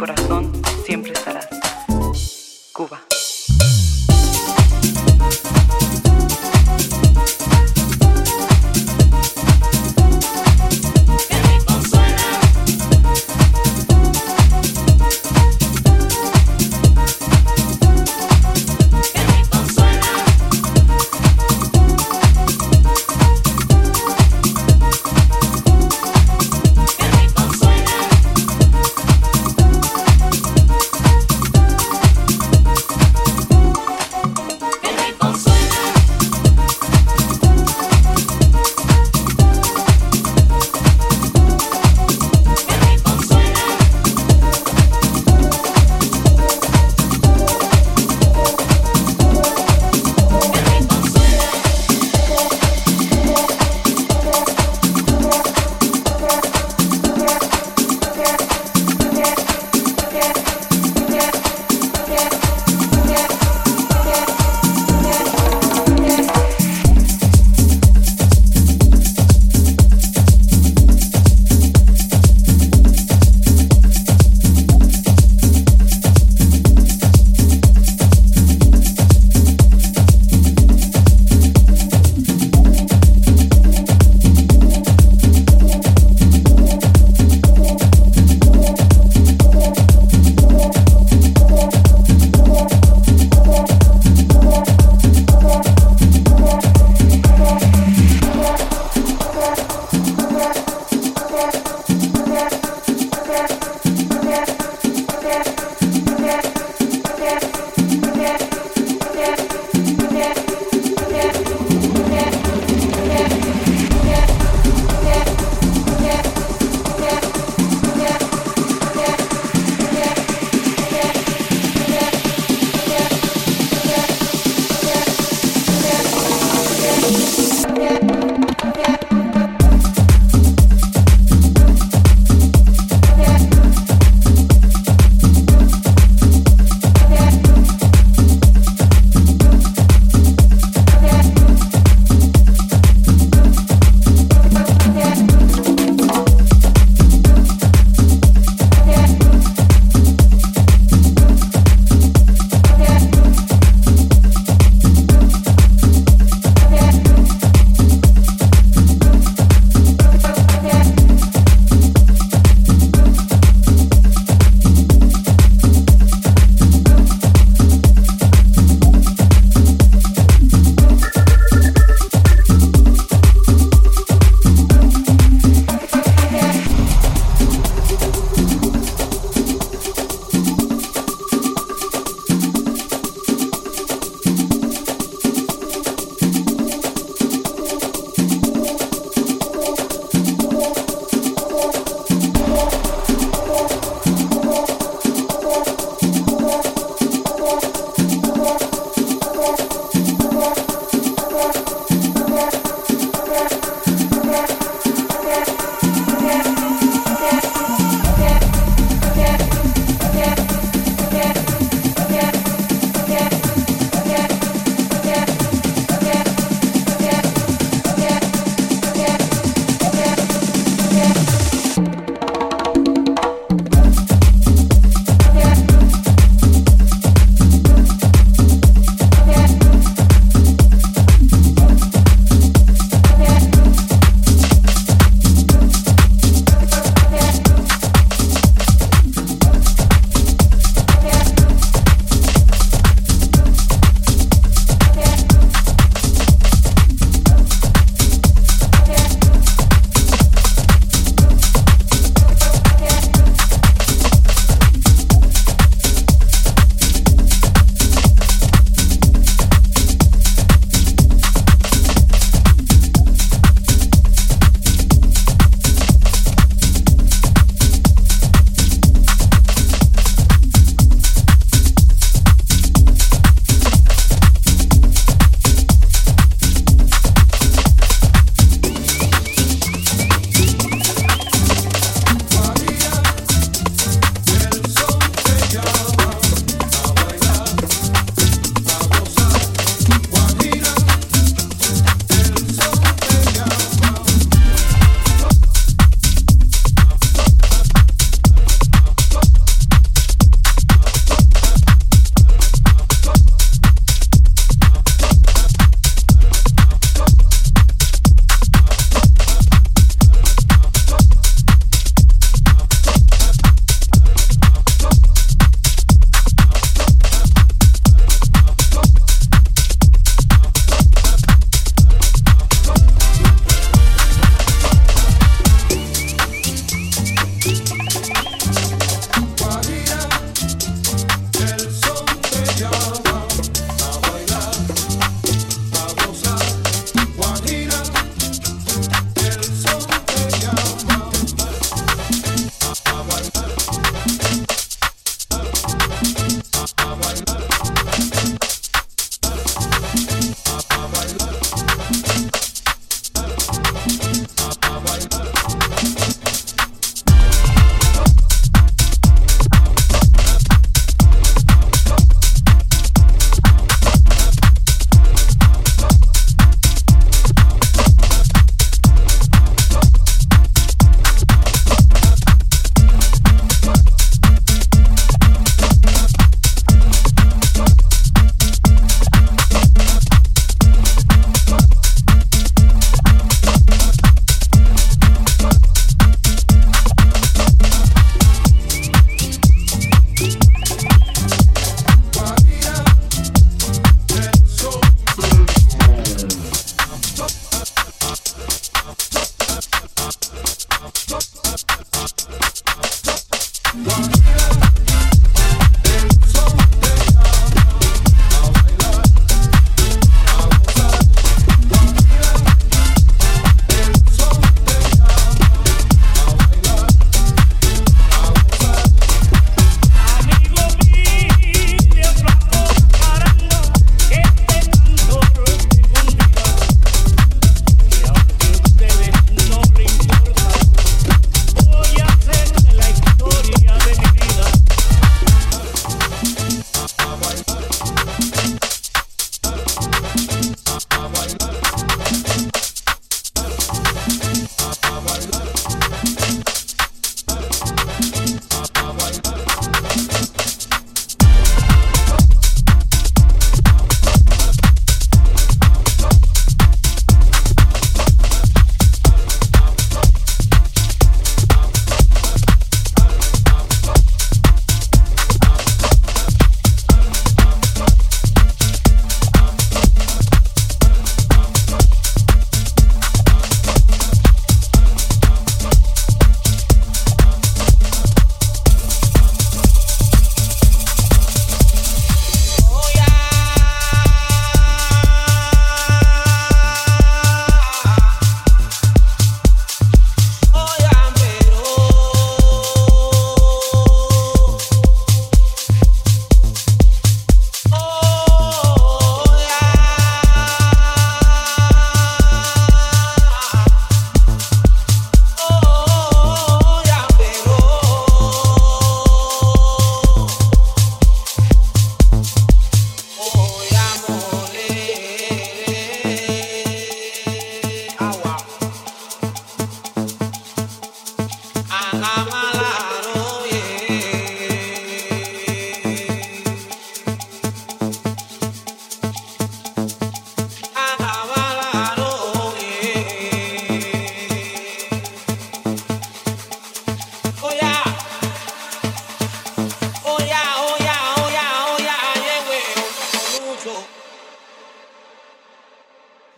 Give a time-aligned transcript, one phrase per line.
[0.00, 0.50] Corazón
[0.86, 1.46] siempre estarás.
[2.72, 3.09] Cuba.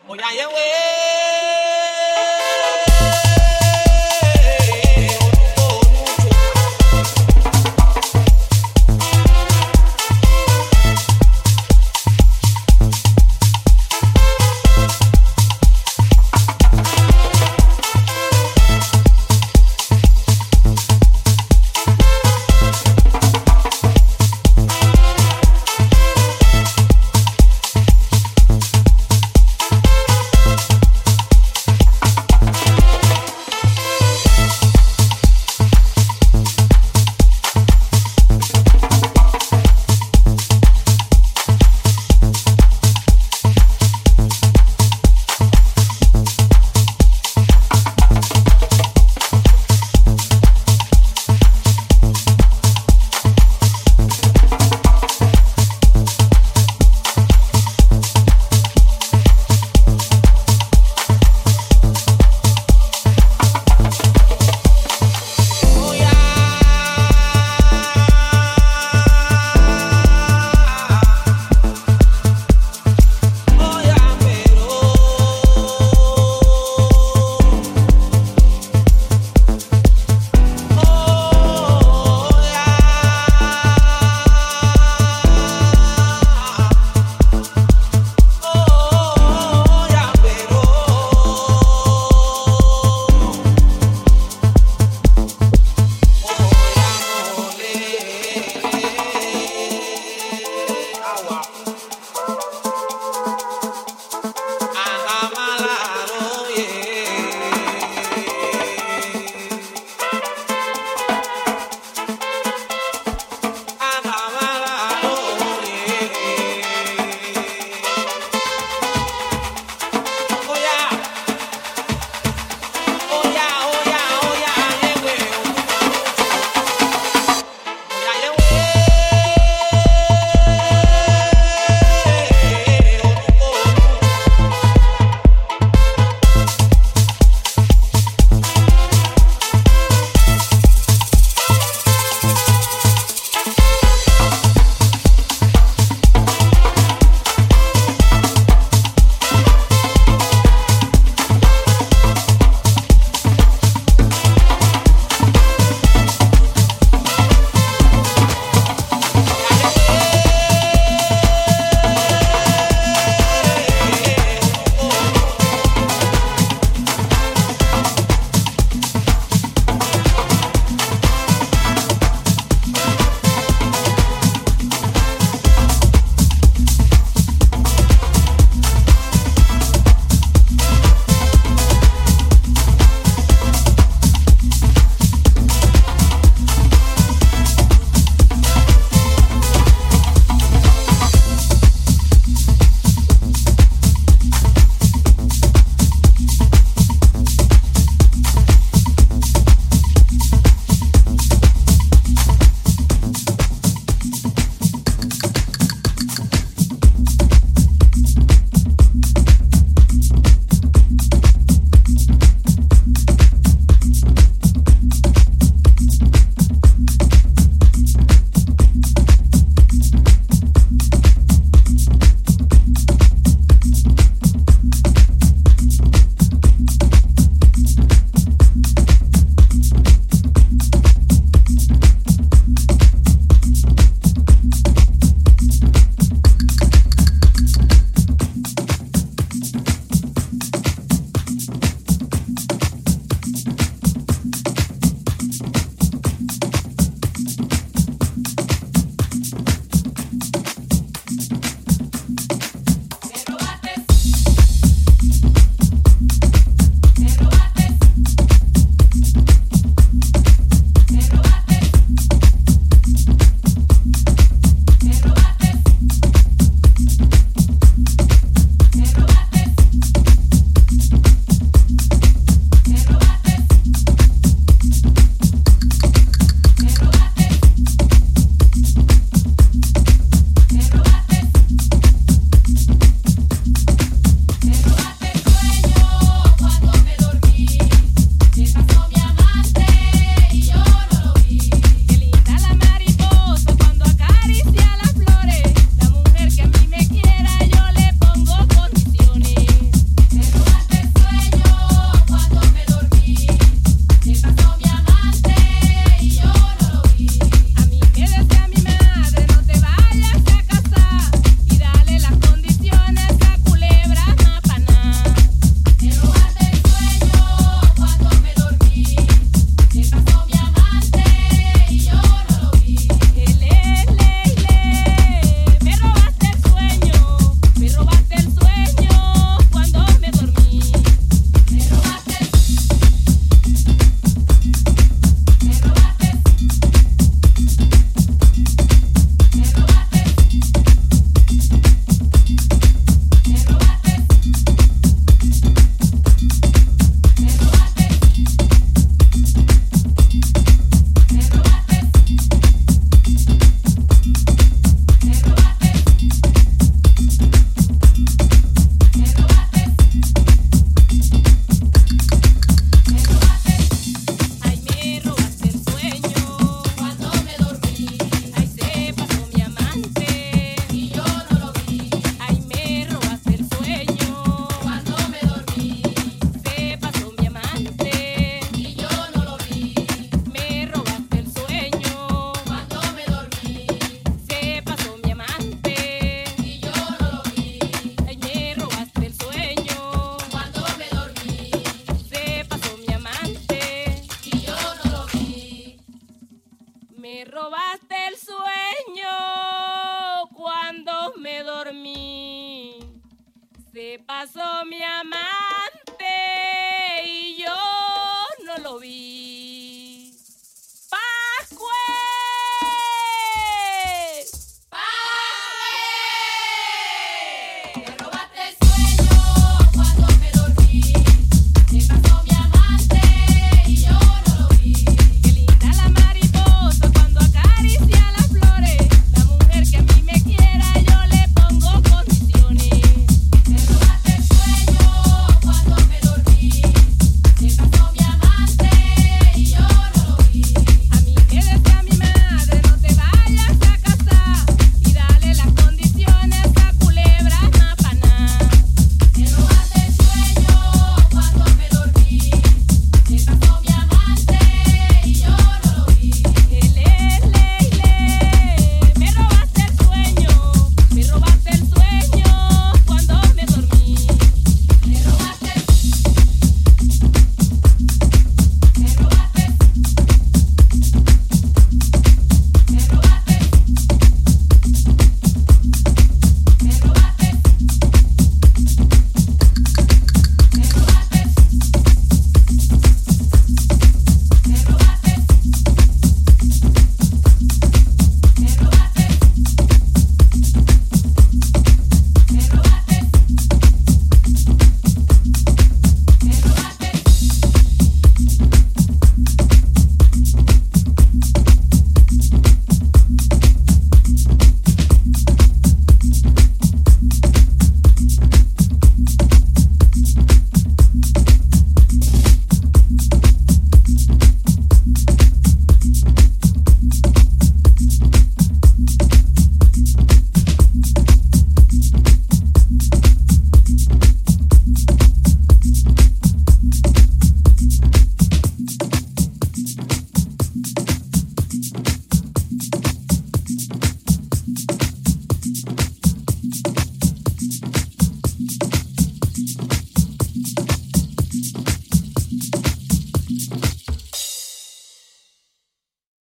[0.08, 0.18] Mỗi
[0.52, 1.11] 喂